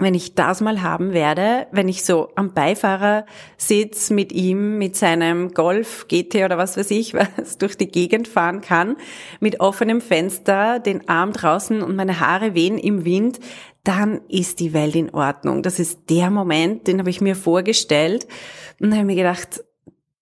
wenn 0.00 0.14
ich 0.14 0.34
das 0.34 0.60
mal 0.60 0.82
haben 0.82 1.12
werde, 1.12 1.68
wenn 1.70 1.88
ich 1.88 2.04
so 2.04 2.30
am 2.34 2.52
Beifahrer 2.52 3.26
sitz 3.56 4.10
mit 4.10 4.32
ihm, 4.32 4.76
mit 4.76 4.96
seinem 4.96 5.52
Golf, 5.54 6.08
GT 6.08 6.44
oder 6.44 6.58
was 6.58 6.76
weiß 6.76 6.90
ich, 6.90 7.14
was 7.36 7.58
durch 7.58 7.76
die 7.76 7.88
Gegend 7.88 8.26
fahren 8.26 8.60
kann, 8.60 8.96
mit 9.38 9.60
offenem 9.60 10.00
Fenster, 10.00 10.80
den 10.80 11.08
Arm 11.08 11.32
draußen 11.32 11.80
und 11.80 11.94
meine 11.94 12.18
Haare 12.18 12.54
wehen 12.54 12.78
im 12.78 13.04
Wind, 13.04 13.38
dann 13.84 14.22
ist 14.28 14.60
die 14.60 14.72
Welt 14.72 14.96
in 14.96 15.10
Ordnung. 15.10 15.62
Das 15.62 15.78
ist 15.78 16.10
der 16.10 16.30
Moment, 16.30 16.88
den 16.88 16.98
habe 16.98 17.10
ich 17.10 17.20
mir 17.20 17.36
vorgestellt 17.36 18.26
und 18.80 18.92
habe 18.94 19.04
mir 19.04 19.16
gedacht, 19.16 19.62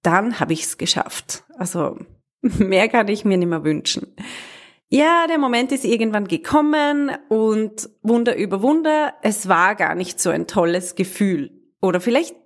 dann 0.02 0.38
habe 0.40 0.52
ich 0.52 0.64
es 0.64 0.78
geschafft. 0.78 1.44
Also 1.56 1.96
mehr 2.42 2.88
kann 2.88 3.08
ich 3.08 3.24
mir 3.24 3.38
nicht 3.38 3.48
mehr 3.48 3.64
wünschen. 3.64 4.08
Ja, 4.94 5.26
der 5.26 5.38
Moment 5.38 5.72
ist 5.72 5.86
irgendwann 5.86 6.28
gekommen 6.28 7.12
und 7.30 7.88
Wunder 8.02 8.36
über 8.36 8.60
Wunder, 8.60 9.14
es 9.22 9.48
war 9.48 9.74
gar 9.74 9.94
nicht 9.94 10.20
so 10.20 10.28
ein 10.28 10.46
tolles 10.46 10.96
Gefühl. 10.96 11.50
Oder 11.80 11.98
vielleicht 11.98 12.36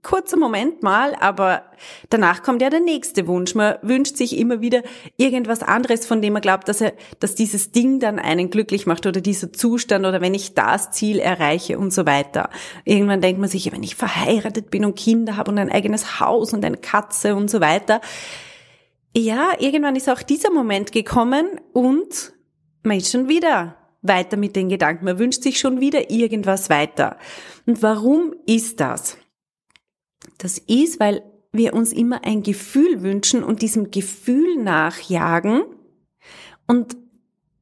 kurzer 0.00 0.36
Moment 0.36 0.84
mal, 0.84 1.16
aber 1.18 1.64
danach 2.08 2.44
kommt 2.44 2.62
ja 2.62 2.70
der 2.70 2.78
nächste 2.78 3.26
Wunsch. 3.26 3.56
Man 3.56 3.78
wünscht 3.82 4.16
sich 4.16 4.38
immer 4.38 4.60
wieder 4.60 4.84
irgendwas 5.16 5.64
anderes, 5.64 6.06
von 6.06 6.22
dem 6.22 6.34
man 6.34 6.42
glaubt, 6.42 6.68
dass 6.68 6.80
er, 6.80 6.92
dass 7.18 7.34
dieses 7.34 7.72
Ding 7.72 7.98
dann 7.98 8.20
einen 8.20 8.48
glücklich 8.48 8.86
macht 8.86 9.04
oder 9.04 9.20
dieser 9.20 9.52
Zustand 9.52 10.06
oder 10.06 10.20
wenn 10.20 10.34
ich 10.34 10.54
das 10.54 10.92
Ziel 10.92 11.18
erreiche 11.18 11.80
und 11.80 11.92
so 11.92 12.06
weiter. 12.06 12.50
Irgendwann 12.84 13.20
denkt 13.20 13.40
man 13.40 13.48
sich, 13.48 13.72
wenn 13.72 13.82
ich 13.82 13.96
verheiratet 13.96 14.70
bin 14.70 14.84
und 14.84 14.96
Kinder 14.96 15.36
habe 15.36 15.50
und 15.50 15.58
ein 15.58 15.72
eigenes 15.72 16.20
Haus 16.20 16.52
und 16.52 16.64
eine 16.64 16.76
Katze 16.76 17.34
und 17.34 17.50
so 17.50 17.60
weiter. 17.60 18.00
Ja, 19.14 19.52
irgendwann 19.58 19.96
ist 19.96 20.08
auch 20.08 20.22
dieser 20.22 20.50
Moment 20.50 20.90
gekommen 20.92 21.60
und 21.72 22.32
man 22.82 22.96
ist 22.96 23.12
schon 23.12 23.28
wieder 23.28 23.76
weiter 24.00 24.36
mit 24.36 24.56
den 24.56 24.68
Gedanken. 24.68 25.04
Man 25.04 25.18
wünscht 25.18 25.42
sich 25.42 25.58
schon 25.58 25.80
wieder 25.80 26.10
irgendwas 26.10 26.70
weiter. 26.70 27.18
Und 27.66 27.82
warum 27.82 28.34
ist 28.46 28.80
das? 28.80 29.18
Das 30.38 30.58
ist, 30.58 30.98
weil 30.98 31.22
wir 31.52 31.74
uns 31.74 31.92
immer 31.92 32.24
ein 32.24 32.42
Gefühl 32.42 33.02
wünschen 33.02 33.44
und 33.44 33.62
diesem 33.62 33.90
Gefühl 33.90 34.56
nachjagen. 34.56 35.62
Und 36.66 36.96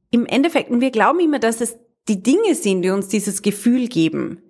im 0.09 0.25
Endeffekt, 0.25 0.71
und 0.71 0.81
wir 0.81 0.91
glauben 0.91 1.19
immer, 1.19 1.39
dass 1.39 1.61
es 1.61 1.77
die 2.07 2.23
Dinge 2.23 2.55
sind, 2.55 2.81
die 2.81 2.89
uns 2.89 3.09
dieses 3.09 3.41
Gefühl 3.41 3.87
geben. 3.87 4.41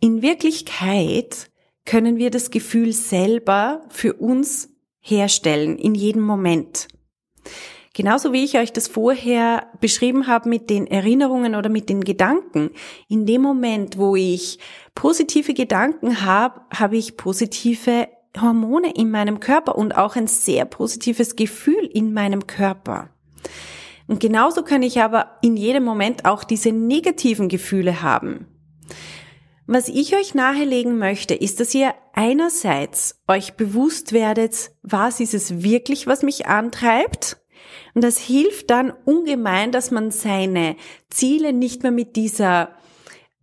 In 0.00 0.22
Wirklichkeit 0.22 1.50
können 1.84 2.16
wir 2.16 2.30
das 2.30 2.50
Gefühl 2.50 2.92
selber 2.92 3.84
für 3.90 4.14
uns 4.14 4.69
herstellen, 5.00 5.76
in 5.78 5.94
jedem 5.94 6.22
Moment. 6.22 6.88
Genauso 7.92 8.32
wie 8.32 8.44
ich 8.44 8.56
euch 8.56 8.72
das 8.72 8.86
vorher 8.86 9.66
beschrieben 9.80 10.26
habe 10.28 10.48
mit 10.48 10.70
den 10.70 10.86
Erinnerungen 10.86 11.56
oder 11.56 11.68
mit 11.68 11.88
den 11.88 12.02
Gedanken. 12.02 12.70
In 13.08 13.26
dem 13.26 13.42
Moment, 13.42 13.98
wo 13.98 14.14
ich 14.14 14.58
positive 14.94 15.54
Gedanken 15.54 16.24
habe, 16.24 16.60
habe 16.72 16.96
ich 16.96 17.16
positive 17.16 18.08
Hormone 18.40 18.92
in 18.94 19.10
meinem 19.10 19.40
Körper 19.40 19.76
und 19.76 19.96
auch 19.96 20.14
ein 20.14 20.28
sehr 20.28 20.64
positives 20.66 21.34
Gefühl 21.34 21.84
in 21.92 22.12
meinem 22.12 22.46
Körper. 22.46 23.10
Und 24.06 24.20
genauso 24.20 24.62
kann 24.62 24.82
ich 24.82 25.00
aber 25.00 25.38
in 25.42 25.56
jedem 25.56 25.84
Moment 25.84 26.24
auch 26.24 26.44
diese 26.44 26.72
negativen 26.72 27.48
Gefühle 27.48 28.02
haben. 28.02 28.46
Was 29.72 29.86
ich 29.86 30.16
euch 30.16 30.34
nahelegen 30.34 30.98
möchte, 30.98 31.32
ist, 31.32 31.60
dass 31.60 31.72
ihr 31.76 31.94
einerseits 32.12 33.20
euch 33.28 33.54
bewusst 33.54 34.12
werdet, 34.12 34.72
was 34.82 35.20
ist 35.20 35.32
es 35.32 35.62
wirklich, 35.62 36.08
was 36.08 36.24
mich 36.24 36.48
antreibt? 36.48 37.36
Und 37.94 38.02
das 38.02 38.18
hilft 38.18 38.70
dann 38.70 38.92
ungemein, 39.04 39.70
dass 39.70 39.92
man 39.92 40.10
seine 40.10 40.74
Ziele 41.08 41.52
nicht 41.52 41.84
mehr 41.84 41.92
mit 41.92 42.16
dieser 42.16 42.70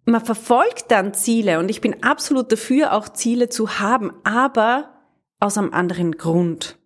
man 0.04 0.24
verfolgt 0.24 0.92
dann 0.92 1.14
Ziele 1.14 1.60
und 1.60 1.70
ich 1.70 1.80
bin 1.80 2.04
absolut 2.04 2.52
dafür, 2.52 2.92
auch 2.92 3.08
Ziele 3.08 3.48
zu 3.48 3.80
haben, 3.80 4.12
aber 4.26 5.00
aus 5.40 5.58
einem 5.58 5.72
anderen 5.72 6.18
Grund. 6.18 6.78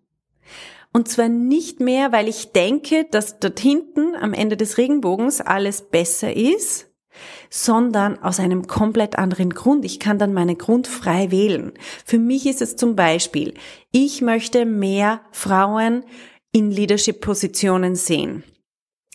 Und 0.92 1.08
zwar 1.08 1.28
nicht 1.28 1.80
mehr, 1.80 2.12
weil 2.12 2.28
ich 2.28 2.52
denke, 2.52 3.06
dass 3.10 3.40
dort 3.40 3.58
hinten 3.58 4.14
am 4.14 4.34
Ende 4.34 4.56
des 4.56 4.78
Regenbogens 4.78 5.40
alles 5.40 5.82
besser 5.82 6.32
ist, 6.32 6.91
sondern 7.50 8.18
aus 8.22 8.40
einem 8.40 8.66
komplett 8.66 9.18
anderen 9.18 9.50
Grund. 9.50 9.84
Ich 9.84 10.00
kann 10.00 10.18
dann 10.18 10.32
meinen 10.32 10.58
Grund 10.58 10.86
frei 10.86 11.30
wählen. 11.30 11.72
Für 12.04 12.18
mich 12.18 12.46
ist 12.46 12.62
es 12.62 12.76
zum 12.76 12.96
Beispiel, 12.96 13.54
ich 13.90 14.22
möchte 14.22 14.64
mehr 14.64 15.20
Frauen 15.32 16.04
in 16.52 16.70
Leadership-Positionen 16.70 17.96
sehen. 17.96 18.44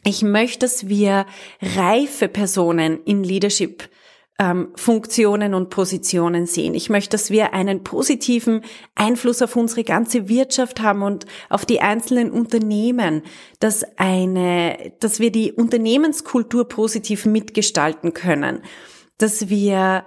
Ich 0.04 0.22
möchte, 0.22 0.60
dass 0.60 0.88
wir 0.88 1.26
reife 1.62 2.28
Personen 2.28 3.04
in 3.04 3.24
Leadership 3.24 3.90
ähm, 4.40 4.70
Funktionen 4.76 5.54
und 5.54 5.70
Positionen 5.70 6.46
sehen. 6.46 6.76
Ich 6.76 6.90
möchte, 6.90 7.12
dass 7.12 7.32
wir 7.32 7.54
einen 7.54 7.84
positiven 7.84 8.62
Einfluss 8.94 9.42
auf 9.42 9.56
unsere 9.56 9.84
ganze 9.84 10.30
Wirtschaft 10.30 10.82
haben 10.82 11.02
und 11.02 11.26
auf 11.50 11.66
die 11.66 11.82
einzelnen 11.82 12.30
Unternehmen, 12.32 13.24
dass 13.60 13.84
eine, 13.98 14.94
dass 15.00 15.20
wir 15.20 15.32
die 15.32 15.52
Unternehmenskultur 15.52 16.68
positiv 16.68 17.26
mitgestalten 17.26 18.14
können, 18.14 18.62
dass 19.18 19.50
wir 19.50 20.06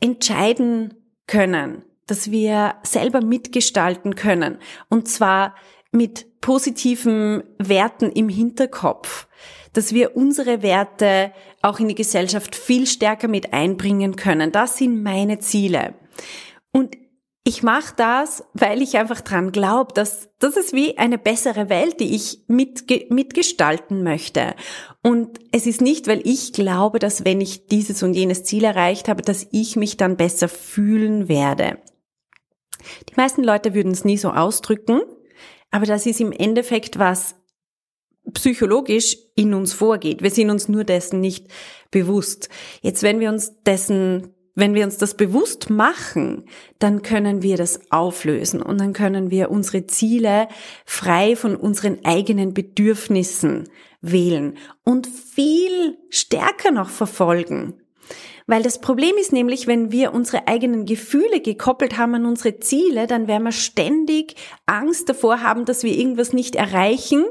entscheiden 0.00 0.94
können, 1.26 1.84
dass 2.06 2.30
wir 2.30 2.74
selber 2.82 3.20
mitgestalten 3.20 4.16
können 4.16 4.58
und 4.88 5.08
zwar 5.08 5.54
mit 5.92 6.40
positiven 6.40 7.44
Werten 7.58 8.10
im 8.10 8.28
Hinterkopf, 8.28 9.28
dass 9.72 9.92
wir 9.92 10.16
unsere 10.16 10.62
Werte 10.62 11.32
auch 11.62 11.80
in 11.80 11.88
die 11.88 11.94
Gesellschaft 11.94 12.54
viel 12.54 12.86
stärker 12.86 13.28
mit 13.28 13.52
einbringen 13.52 14.16
können. 14.16 14.52
Das 14.52 14.76
sind 14.76 15.02
meine 15.02 15.38
Ziele. 15.38 15.94
Und 16.72 16.96
ich 17.48 17.62
mache 17.62 17.94
das, 17.96 18.44
weil 18.52 18.82
ich 18.82 18.98
einfach 18.98 19.22
dran 19.22 19.52
glaube, 19.52 19.94
dass 19.94 20.28
das 20.38 20.58
ist 20.58 20.74
wie 20.74 20.98
eine 20.98 21.16
bessere 21.16 21.70
Welt, 21.70 21.98
die 21.98 22.14
ich 22.14 22.40
mitge 22.46 23.06
mitgestalten 23.08 24.02
möchte. 24.02 24.54
Und 25.02 25.38
es 25.50 25.66
ist 25.66 25.80
nicht, 25.80 26.08
weil 26.08 26.20
ich 26.24 26.52
glaube, 26.52 26.98
dass 26.98 27.24
wenn 27.24 27.40
ich 27.40 27.66
dieses 27.66 28.02
und 28.02 28.12
jenes 28.12 28.44
Ziel 28.44 28.64
erreicht 28.64 29.08
habe, 29.08 29.22
dass 29.22 29.46
ich 29.50 29.76
mich 29.76 29.96
dann 29.96 30.18
besser 30.18 30.48
fühlen 30.48 31.28
werde. 31.28 31.78
Die 33.08 33.16
meisten 33.16 33.42
Leute 33.42 33.72
würden 33.72 33.92
es 33.92 34.04
nie 34.04 34.18
so 34.18 34.30
ausdrücken, 34.30 35.00
aber 35.70 35.86
das 35.86 36.04
ist 36.04 36.20
im 36.20 36.32
Endeffekt 36.32 36.98
was 36.98 37.34
psychologisch 38.32 39.16
in 39.34 39.54
uns 39.54 39.72
vorgeht. 39.72 40.22
Wir 40.22 40.30
sind 40.30 40.50
uns 40.50 40.68
nur 40.68 40.84
dessen 40.84 41.20
nicht 41.20 41.46
bewusst. 41.90 42.48
Jetzt, 42.82 43.02
wenn 43.02 43.20
wir 43.20 43.30
uns 43.30 43.62
dessen, 43.62 44.34
wenn 44.54 44.74
wir 44.74 44.84
uns 44.84 44.98
das 44.98 45.14
bewusst 45.14 45.70
machen, 45.70 46.44
dann 46.78 47.02
können 47.02 47.42
wir 47.42 47.56
das 47.56 47.80
auflösen 47.90 48.60
und 48.60 48.80
dann 48.80 48.92
können 48.92 49.30
wir 49.30 49.50
unsere 49.50 49.86
Ziele 49.86 50.48
frei 50.84 51.36
von 51.36 51.56
unseren 51.56 52.04
eigenen 52.04 52.54
Bedürfnissen 52.54 53.68
wählen 54.00 54.56
und 54.84 55.06
viel 55.06 55.96
stärker 56.10 56.70
noch 56.70 56.88
verfolgen. 56.88 57.74
Weil 58.46 58.62
das 58.62 58.80
Problem 58.80 59.16
ist 59.20 59.32
nämlich, 59.32 59.66
wenn 59.66 59.92
wir 59.92 60.14
unsere 60.14 60.48
eigenen 60.48 60.86
Gefühle 60.86 61.40
gekoppelt 61.42 61.98
haben 61.98 62.14
an 62.14 62.24
unsere 62.24 62.58
Ziele, 62.60 63.06
dann 63.06 63.28
werden 63.28 63.42
wir 63.42 63.52
ständig 63.52 64.36
Angst 64.64 65.08
davor 65.10 65.42
haben, 65.42 65.66
dass 65.66 65.82
wir 65.82 65.94
irgendwas 65.94 66.32
nicht 66.32 66.56
erreichen, 66.56 67.26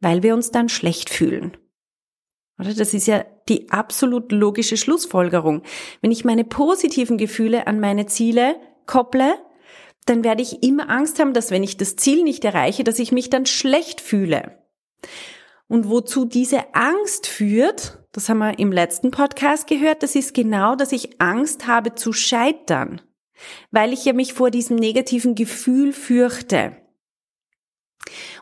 weil 0.00 0.22
wir 0.22 0.34
uns 0.34 0.50
dann 0.50 0.68
schlecht 0.68 1.10
fühlen. 1.10 1.56
Oder? 2.58 2.74
Das 2.74 2.94
ist 2.94 3.06
ja 3.06 3.24
die 3.48 3.70
absolut 3.70 4.32
logische 4.32 4.76
Schlussfolgerung. 4.76 5.62
Wenn 6.02 6.10
ich 6.10 6.24
meine 6.24 6.44
positiven 6.44 7.16
Gefühle 7.18 7.66
an 7.66 7.80
meine 7.80 8.06
Ziele 8.06 8.56
kopple, 8.86 9.34
dann 10.06 10.24
werde 10.24 10.42
ich 10.42 10.62
immer 10.62 10.90
Angst 10.90 11.18
haben, 11.18 11.32
dass 11.32 11.50
wenn 11.50 11.62
ich 11.62 11.76
das 11.76 11.96
Ziel 11.96 12.22
nicht 12.22 12.44
erreiche, 12.44 12.84
dass 12.84 12.98
ich 12.98 13.12
mich 13.12 13.30
dann 13.30 13.46
schlecht 13.46 14.00
fühle. 14.00 14.58
Und 15.68 15.88
wozu 15.88 16.24
diese 16.24 16.74
Angst 16.74 17.26
führt, 17.26 18.00
das 18.12 18.28
haben 18.28 18.38
wir 18.38 18.58
im 18.58 18.72
letzten 18.72 19.12
Podcast 19.12 19.68
gehört, 19.68 20.02
das 20.02 20.16
ist 20.16 20.34
genau, 20.34 20.74
dass 20.74 20.90
ich 20.90 21.20
Angst 21.20 21.66
habe 21.68 21.94
zu 21.94 22.12
scheitern, 22.12 23.00
weil 23.70 23.92
ich 23.92 24.04
ja 24.04 24.12
mich 24.12 24.32
vor 24.32 24.50
diesem 24.50 24.76
negativen 24.76 25.36
Gefühl 25.36 25.92
fürchte. 25.92 26.76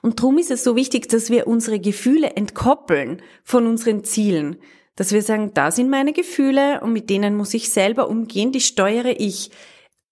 Und 0.03 0.19
darum 0.19 0.39
ist 0.39 0.51
es 0.51 0.65
so 0.65 0.77
wichtig, 0.77 1.09
dass 1.09 1.31
wir 1.31 1.47
unsere 1.47 1.81
Gefühle 1.81 2.31
entkoppeln 2.37 3.23
von 3.45 3.67
unseren 3.67 4.05
Zielen. 4.05 4.57
Dass 4.97 5.13
wir 5.13 5.23
sagen, 5.23 5.53
da 5.55 5.71
sind 5.71 5.91
meine 5.91 6.13
Gefühle 6.13 6.81
und 6.81 6.93
mit 6.93 7.09
denen 7.11 7.37
muss 7.37 7.55
ich 7.55 7.71
selber 7.71 8.09
umgehen, 8.09 8.53
die 8.53 8.61
steuere 8.61 9.21
ich. 9.21 9.51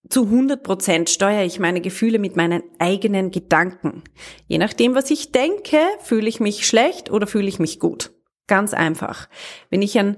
Zu 0.09 0.25
100 0.25 0.63
Prozent 0.63 1.11
steuere 1.11 1.45
ich 1.45 1.59
meine 1.59 1.81
Gefühle 1.81 2.21
mit 2.21 2.37
meinen 2.37 2.63
eigenen 2.79 3.33
Gedanken. 3.33 4.05
Je 4.47 4.59
nachdem, 4.59 4.95
was 4.95 5.11
ich 5.11 5.33
denke, 5.33 5.79
fühle 6.01 6.29
ich 6.29 6.39
mich 6.39 6.67
schlecht 6.67 7.11
oder 7.11 7.27
fühle 7.27 7.49
ich 7.49 7.59
mich 7.59 7.81
gut. 7.81 8.13
Ganz 8.47 8.73
einfach. 8.73 9.29
Wenn 9.71 9.83
ich 9.83 9.99
ein, 9.99 10.17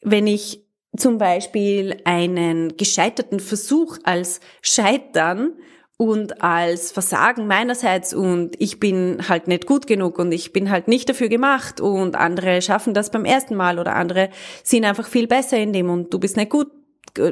wenn 0.00 0.26
ich 0.26 0.64
zum 0.96 1.18
Beispiel 1.18 2.00
einen 2.04 2.76
gescheiterten 2.76 3.40
Versuch 3.40 3.98
als 4.04 4.40
Scheitern 4.62 5.52
und 5.98 6.42
als 6.42 6.92
Versagen 6.92 7.48
meinerseits 7.48 8.14
und 8.14 8.54
ich 8.60 8.78
bin 8.78 9.28
halt 9.28 9.48
nicht 9.48 9.66
gut 9.66 9.88
genug 9.88 10.20
und 10.20 10.30
ich 10.30 10.52
bin 10.52 10.70
halt 10.70 10.86
nicht 10.86 11.08
dafür 11.08 11.28
gemacht 11.28 11.80
und 11.80 12.14
andere 12.14 12.62
schaffen 12.62 12.94
das 12.94 13.10
beim 13.10 13.24
ersten 13.24 13.56
Mal 13.56 13.80
oder 13.80 13.96
andere 13.96 14.30
sind 14.62 14.84
einfach 14.84 15.08
viel 15.08 15.26
besser 15.26 15.58
in 15.58 15.72
dem 15.72 15.90
und 15.90 16.14
du 16.14 16.20
bist 16.20 16.36
nicht 16.36 16.50
gut, 16.50 16.68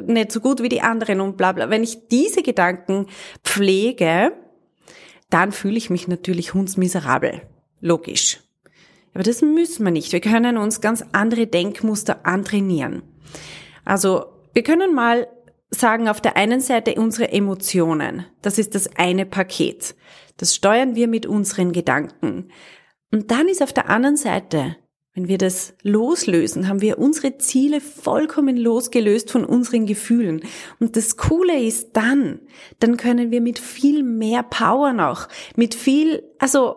nicht 0.05 0.33
so 0.33 0.41
gut 0.41 0.61
wie 0.61 0.67
die 0.67 0.81
anderen 0.81 1.21
und 1.21 1.37
bla 1.37 1.53
bla. 1.53 1.69
Wenn 1.69 1.81
ich 1.81 2.09
diese 2.09 2.43
Gedanken 2.43 3.07
pflege, 3.41 4.33
dann 5.29 5.53
fühle 5.53 5.77
ich 5.77 5.89
mich 5.89 6.09
natürlich 6.09 6.53
hundsmiserabel. 6.53 7.43
Logisch. 7.79 8.41
Aber 9.13 9.23
das 9.23 9.41
müssen 9.41 9.85
wir 9.85 9.91
nicht. 9.91 10.11
Wir 10.11 10.19
können 10.19 10.57
uns 10.57 10.81
ganz 10.81 11.05
andere 11.13 11.47
Denkmuster 11.47 12.25
antrainieren. 12.25 13.01
Also 13.85 14.25
wir 14.53 14.63
können 14.63 14.93
mal 14.93 15.27
sagen, 15.69 16.07
auf 16.07 16.21
der 16.21 16.37
einen 16.37 16.61
Seite 16.61 16.95
unsere 16.95 17.31
Emotionen. 17.31 18.25
Das 18.41 18.57
ist 18.57 18.75
das 18.75 18.95
eine 18.95 19.25
Paket. 19.25 19.95
Das 20.37 20.55
steuern 20.55 20.95
wir 20.95 21.07
mit 21.07 21.25
unseren 21.25 21.71
Gedanken. 21.71 22.51
Und 23.11 23.31
dann 23.31 23.47
ist 23.47 23.61
auf 23.61 23.73
der 23.73 23.89
anderen 23.89 24.17
Seite, 24.17 24.77
wenn 25.13 25.27
wir 25.27 25.39
das 25.39 25.73
loslösen, 25.81 26.67
haben 26.67 26.81
wir 26.81 26.99
unsere 26.99 27.39
Ziele 27.39 27.81
vollkommen 27.81 28.55
losgelöst 28.55 29.31
von 29.31 29.45
unseren 29.45 29.87
Gefühlen. 29.87 30.41
Und 30.79 30.95
das 30.95 31.17
Coole 31.17 31.59
ist 31.59 31.89
dann, 31.93 32.39
dann 32.79 32.97
können 32.97 33.31
wir 33.31 33.41
mit 33.41 33.57
viel 33.57 34.03
mehr 34.03 34.43
Power 34.43 34.93
noch, 34.93 35.27
mit 35.55 35.73
viel, 35.73 36.21
also 36.37 36.75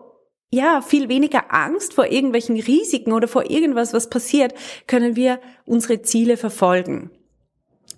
ja, 0.51 0.81
viel 0.81 1.09
weniger 1.09 1.53
Angst 1.53 1.93
vor 1.93 2.07
irgendwelchen 2.07 2.59
Risiken 2.59 3.13
oder 3.13 3.29
vor 3.29 3.51
irgendwas, 3.51 3.93
was 3.93 4.09
passiert, 4.09 4.55
können 4.87 5.17
wir 5.17 5.39
unsere 5.67 6.01
Ziele 6.03 6.37
verfolgen. 6.37 7.11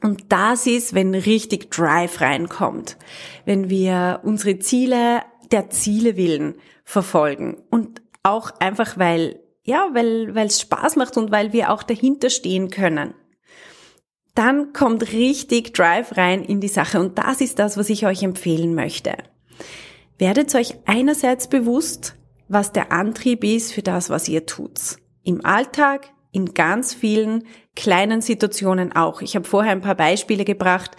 Und 0.03 0.33
das 0.33 0.67
ist, 0.67 0.95
wenn 0.95 1.15
richtig 1.15 1.71
Drive 1.71 2.21
reinkommt, 2.21 2.97
wenn 3.45 3.71
wir 3.71 4.21
unsere 4.25 4.59
Ziele 4.59 5.23
der 5.53 5.71
Ziele 5.71 6.17
willen 6.17 6.57
verfolgen 6.85 7.63
und 7.71 8.03
auch 8.23 8.51
einfach, 8.59 8.99
weil 8.99 9.41
ja, 9.65 9.91
weil 9.93 10.35
weil 10.35 10.49
es 10.49 10.61
Spaß 10.61 10.97
macht 10.97 11.17
und 11.17 11.31
weil 11.31 11.53
wir 11.53 11.71
auch 11.71 11.85
dahinter 11.85 12.31
stehen 12.31 12.71
können. 12.71 13.15
Dann 14.35 14.73
kommt 14.73 15.13
richtig 15.13 15.75
Drive 15.75 16.17
rein 16.17 16.43
in 16.43 16.61
die 16.61 16.69
Sache 16.69 16.99
und 16.99 17.19
das 17.19 17.41
ist 17.41 17.59
das, 17.59 17.77
was 17.77 17.91
ich 17.91 18.07
euch 18.07 18.23
empfehlen 18.23 18.75
möchte. 18.75 19.15
Werdet 20.19 20.55
euch 20.55 20.75
einerseits 20.87 21.49
bewusst, 21.49 22.17
was 22.49 22.73
der 22.73 22.93
Antrieb 22.93 23.45
ist 23.45 23.73
für 23.73 23.83
das, 23.83 24.11
was 24.11 24.29
ihr 24.29 24.47
tut. 24.47 24.97
Im 25.23 25.45
Alltag, 25.45 26.13
in 26.33 26.55
ganz 26.55 26.95
vielen 26.95 27.45
kleinen 27.75 28.21
Situationen 28.21 28.93
auch. 28.93 29.23
Ich 29.23 29.35
habe 29.35 29.47
vorher 29.47 29.73
ein 29.73 29.81
paar 29.81 29.95
Beispiele 29.95 30.45
gebracht, 30.45 30.91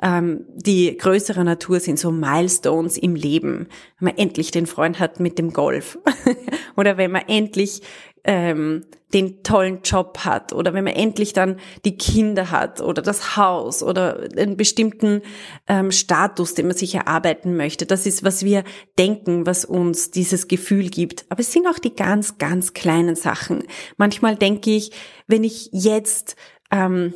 ähm, 0.00 0.44
die 0.54 0.96
größerer 0.96 1.42
Natur 1.42 1.80
sind, 1.80 1.98
so 1.98 2.12
Milestones 2.12 2.96
im 2.96 3.16
Leben. 3.16 3.68
Wenn 3.98 4.06
man 4.06 4.18
endlich 4.18 4.50
den 4.52 4.66
Freund 4.66 5.00
hat 5.00 5.18
mit 5.18 5.38
dem 5.38 5.52
Golf 5.52 5.98
oder 6.76 6.96
wenn 6.96 7.10
man 7.10 7.22
endlich 7.26 7.82
ähm, 8.24 8.84
den 9.12 9.42
tollen 9.42 9.80
Job 9.82 10.18
hat 10.24 10.52
oder 10.52 10.72
wenn 10.72 10.84
man 10.84 10.94
endlich 10.94 11.32
dann 11.32 11.58
die 11.84 11.96
Kinder 11.96 12.50
hat 12.50 12.80
oder 12.80 13.02
das 13.02 13.36
Haus 13.36 13.82
oder 13.82 14.28
einen 14.36 14.56
bestimmten 14.56 15.22
ähm, 15.66 15.90
Status, 15.90 16.54
den 16.54 16.68
man 16.68 16.76
sich 16.76 16.94
erarbeiten 16.94 17.56
möchte. 17.56 17.86
Das 17.86 18.06
ist, 18.06 18.22
was 18.22 18.44
wir 18.44 18.62
denken, 18.98 19.46
was 19.46 19.64
uns 19.64 20.10
dieses 20.10 20.46
Gefühl 20.48 20.90
gibt. 20.90 21.24
Aber 21.28 21.40
es 21.40 21.52
sind 21.52 21.66
auch 21.66 21.78
die 21.78 21.94
ganz, 21.94 22.38
ganz 22.38 22.72
kleinen 22.72 23.16
Sachen. 23.16 23.64
Manchmal 23.96 24.36
denke 24.36 24.70
ich, 24.70 24.92
wenn 25.26 25.42
ich 25.42 25.70
jetzt 25.72 26.36
ähm, 26.70 27.14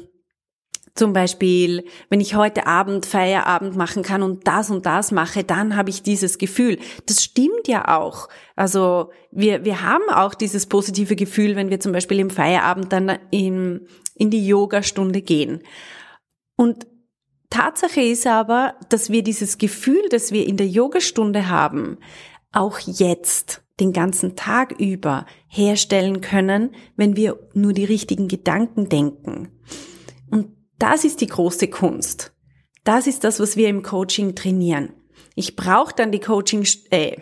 zum 0.94 1.12
Beispiel, 1.12 1.84
wenn 2.08 2.20
ich 2.20 2.36
heute 2.36 2.68
Abend 2.68 3.04
Feierabend 3.04 3.76
machen 3.76 4.04
kann 4.04 4.22
und 4.22 4.46
das 4.46 4.70
und 4.70 4.86
das 4.86 5.10
mache, 5.10 5.42
dann 5.42 5.74
habe 5.76 5.90
ich 5.90 6.02
dieses 6.02 6.38
Gefühl. 6.38 6.78
Das 7.06 7.22
stimmt 7.22 7.66
ja 7.66 7.98
auch. 7.98 8.28
Also 8.54 9.10
wir, 9.32 9.64
wir 9.64 9.82
haben 9.82 10.08
auch 10.08 10.34
dieses 10.34 10.66
positive 10.66 11.16
Gefühl, 11.16 11.56
wenn 11.56 11.70
wir 11.70 11.80
zum 11.80 11.90
Beispiel 11.92 12.20
im 12.20 12.30
Feierabend 12.30 12.92
dann 12.92 13.18
in, 13.32 13.88
in 14.14 14.30
die 14.30 14.46
Yoga-Stunde 14.46 15.20
gehen. 15.20 15.62
Und 16.56 16.86
Tatsache 17.50 18.00
ist 18.00 18.26
aber, 18.26 18.74
dass 18.88 19.10
wir 19.10 19.24
dieses 19.24 19.58
Gefühl, 19.58 20.08
das 20.10 20.30
wir 20.30 20.46
in 20.46 20.56
der 20.56 20.68
Yogastunde 20.68 21.48
haben, 21.48 21.98
auch 22.52 22.78
jetzt 22.78 23.62
den 23.80 23.92
ganzen 23.92 24.36
Tag 24.36 24.78
über 24.78 25.26
herstellen 25.48 26.20
können, 26.20 26.70
wenn 26.96 27.16
wir 27.16 27.38
nur 27.52 27.72
die 27.72 27.84
richtigen 27.84 28.28
Gedanken 28.28 28.88
denken. 28.88 29.48
Und 30.30 30.52
das 30.78 31.04
ist 31.04 31.20
die 31.20 31.26
große 31.26 31.68
Kunst. 31.68 32.32
Das 32.84 33.06
ist 33.06 33.24
das, 33.24 33.40
was 33.40 33.56
wir 33.56 33.68
im 33.68 33.82
Coaching 33.82 34.34
trainieren. 34.34 34.92
Ich 35.34 35.56
brauche 35.56 35.94
dann 35.94 36.12
die 36.12 36.20
Coaching, 36.20 36.66
äh, 36.90 37.16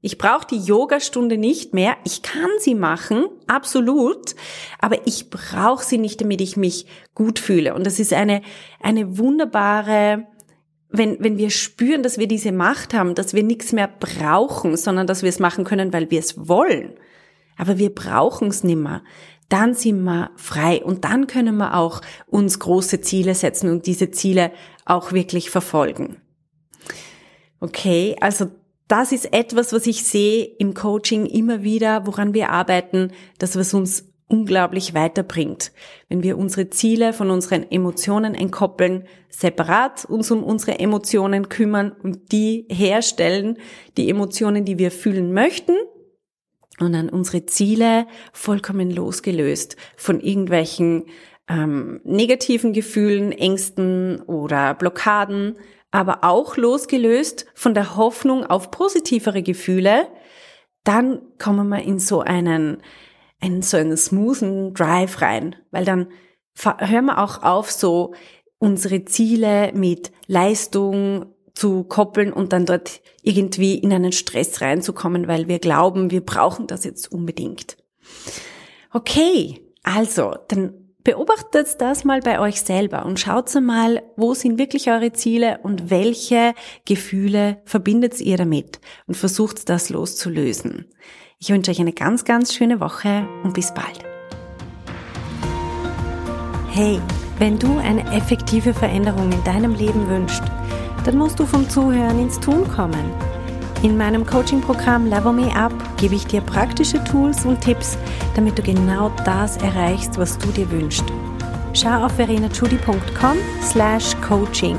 ich 0.00 0.18
brauche 0.18 0.46
die 0.46 0.58
Yogastunde 0.58 1.38
nicht 1.38 1.72
mehr. 1.72 1.96
Ich 2.04 2.22
kann 2.22 2.50
sie 2.58 2.74
machen, 2.74 3.26
absolut, 3.46 4.34
aber 4.78 5.06
ich 5.06 5.30
brauche 5.30 5.84
sie 5.84 5.98
nicht, 5.98 6.20
damit 6.20 6.40
ich 6.40 6.56
mich 6.56 6.86
gut 7.14 7.38
fühle. 7.38 7.74
Und 7.74 7.86
das 7.86 7.98
ist 7.98 8.12
eine 8.12 8.42
eine 8.80 9.16
wunderbare 9.18 10.26
wenn, 10.96 11.16
wenn 11.18 11.38
wir 11.38 11.50
spüren, 11.50 12.04
dass 12.04 12.18
wir 12.18 12.28
diese 12.28 12.52
Macht 12.52 12.94
haben, 12.94 13.16
dass 13.16 13.34
wir 13.34 13.42
nichts 13.42 13.72
mehr 13.72 13.88
brauchen, 13.88 14.76
sondern 14.76 15.08
dass 15.08 15.22
wir 15.22 15.28
es 15.28 15.40
machen 15.40 15.64
können, 15.64 15.92
weil 15.92 16.10
wir 16.10 16.20
es 16.20 16.48
wollen. 16.48 16.94
Aber 17.56 17.78
wir 17.78 17.92
brauchen 17.92 18.48
es 18.48 18.62
nimmer 18.62 19.02
dann 19.54 19.74
sind 19.74 20.02
wir 20.02 20.32
frei 20.34 20.82
und 20.84 21.04
dann 21.04 21.28
können 21.28 21.56
wir 21.58 21.76
auch 21.76 22.00
uns 22.26 22.58
große 22.58 23.00
Ziele 23.02 23.36
setzen 23.36 23.70
und 23.70 23.86
diese 23.86 24.10
Ziele 24.10 24.50
auch 24.84 25.12
wirklich 25.12 25.48
verfolgen. 25.48 26.16
Okay, 27.60 28.16
also 28.20 28.46
das 28.88 29.12
ist 29.12 29.32
etwas, 29.32 29.72
was 29.72 29.86
ich 29.86 30.02
sehe 30.02 30.44
im 30.44 30.74
Coaching 30.74 31.26
immer 31.26 31.62
wieder, 31.62 32.04
woran 32.04 32.34
wir 32.34 32.50
arbeiten, 32.50 33.12
das 33.38 33.54
was 33.54 33.72
uns 33.74 34.12
unglaublich 34.26 34.92
weiterbringt. 34.92 35.70
Wenn 36.08 36.24
wir 36.24 36.36
unsere 36.36 36.70
Ziele 36.70 37.12
von 37.12 37.30
unseren 37.30 37.70
Emotionen 37.70 38.34
entkoppeln, 38.34 39.04
separat 39.28 40.04
uns 40.04 40.32
um 40.32 40.42
unsere 40.42 40.80
Emotionen 40.80 41.48
kümmern 41.48 41.92
und 41.92 42.32
die 42.32 42.66
herstellen, 42.68 43.58
die 43.96 44.10
Emotionen, 44.10 44.64
die 44.64 44.78
wir 44.78 44.90
fühlen 44.90 45.32
möchten 45.32 45.76
und 46.80 46.92
dann 46.92 47.08
unsere 47.08 47.46
Ziele 47.46 48.06
vollkommen 48.32 48.90
losgelöst 48.90 49.76
von 49.96 50.20
irgendwelchen 50.20 51.04
ähm, 51.48 52.00
negativen 52.04 52.72
Gefühlen, 52.72 53.32
Ängsten 53.32 54.20
oder 54.22 54.74
Blockaden, 54.74 55.56
aber 55.90 56.24
auch 56.24 56.56
losgelöst 56.56 57.46
von 57.54 57.74
der 57.74 57.96
Hoffnung 57.96 58.44
auf 58.44 58.70
positivere 58.70 59.42
Gefühle, 59.42 60.08
dann 60.82 61.20
kommen 61.38 61.68
wir 61.68 61.82
in 61.82 61.98
so 61.98 62.20
einen, 62.20 62.82
in 63.40 63.62
so 63.62 63.76
einen 63.76 63.96
smoothen 63.96 64.74
Drive 64.74 65.22
rein, 65.22 65.56
weil 65.70 65.84
dann 65.84 66.08
hören 66.78 67.06
wir 67.06 67.18
auch 67.18 67.42
auf, 67.42 67.70
so 67.70 68.14
unsere 68.58 69.04
Ziele 69.04 69.72
mit 69.74 70.12
Leistung, 70.26 71.33
zu 71.54 71.84
koppeln 71.84 72.32
und 72.32 72.52
dann 72.52 72.66
dort 72.66 73.00
irgendwie 73.22 73.76
in 73.78 73.92
einen 73.92 74.12
Stress 74.12 74.60
reinzukommen, 74.60 75.28
weil 75.28 75.48
wir 75.48 75.58
glauben, 75.60 76.10
wir 76.10 76.20
brauchen 76.20 76.66
das 76.66 76.84
jetzt 76.84 77.10
unbedingt. 77.12 77.76
Okay, 78.92 79.60
also, 79.82 80.34
dann 80.48 80.74
beobachtet 81.04 81.80
das 81.80 82.04
mal 82.04 82.20
bei 82.20 82.40
euch 82.40 82.62
selber 82.62 83.04
und 83.04 83.20
schaut 83.20 83.54
mal, 83.60 84.02
wo 84.16 84.32
sind 84.34 84.58
wirklich 84.58 84.90
eure 84.90 85.12
Ziele 85.12 85.58
und 85.62 85.90
welche 85.90 86.54
Gefühle 86.86 87.58
verbindet 87.66 88.20
ihr 88.20 88.38
damit 88.38 88.80
und 89.06 89.16
versucht 89.16 89.68
das 89.68 89.90
loszulösen. 89.90 90.86
Ich 91.38 91.50
wünsche 91.50 91.70
euch 91.70 91.80
eine 91.80 91.92
ganz, 91.92 92.24
ganz 92.24 92.54
schöne 92.54 92.80
Woche 92.80 93.28
und 93.42 93.52
bis 93.52 93.74
bald. 93.74 94.00
Hey, 96.70 97.00
wenn 97.38 97.58
du 97.58 97.76
eine 97.78 98.02
effektive 98.16 98.72
Veränderung 98.72 99.30
in 99.30 99.44
deinem 99.44 99.74
Leben 99.74 100.08
wünschst, 100.08 100.42
dann 101.04 101.18
musst 101.18 101.38
du 101.38 101.46
vom 101.46 101.68
Zuhören 101.68 102.18
ins 102.18 102.40
Tun 102.40 102.66
kommen. 102.68 103.12
In 103.82 103.96
meinem 103.96 104.24
Coaching-Programm 104.24 105.06
Level 105.06 105.32
Me 105.32 105.54
Up 105.54 105.72
gebe 105.98 106.14
ich 106.14 106.26
dir 106.26 106.40
praktische 106.40 107.02
Tools 107.04 107.44
und 107.44 107.60
Tipps, 107.60 107.98
damit 108.34 108.58
du 108.58 108.62
genau 108.62 109.10
das 109.24 109.58
erreichst, 109.58 110.16
was 110.16 110.38
du 110.38 110.48
dir 110.48 110.70
wünschst. 110.70 111.04
Schau 111.74 112.04
auf 112.04 112.12
verenachudi.com 112.12 113.36
slash 113.62 114.16
coaching 114.26 114.78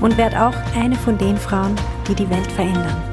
und 0.00 0.18
werd 0.18 0.36
auch 0.36 0.54
eine 0.76 0.96
von 0.96 1.16
den 1.16 1.36
Frauen, 1.36 1.74
die 2.08 2.14
die 2.14 2.28
Welt 2.28 2.50
verändern. 2.52 3.11